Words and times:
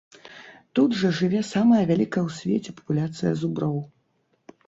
Тут 0.79 0.95
жа 1.01 1.09
жыве 1.17 1.41
самая 1.49 1.81
вялікая 1.91 2.23
ў 2.25 2.31
свеце 2.37 2.71
папуляцыя 2.79 3.31
зуброў. 3.43 3.77